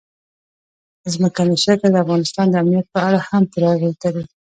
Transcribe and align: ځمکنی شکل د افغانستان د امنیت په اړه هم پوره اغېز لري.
ځمکنی 1.13 1.55
شکل 1.65 1.89
د 1.93 1.97
افغانستان 2.03 2.45
د 2.49 2.55
امنیت 2.63 2.87
په 2.93 2.99
اړه 3.07 3.19
هم 3.29 3.43
پوره 3.51 3.69
اغېز 3.75 3.95
لري. 4.03 4.23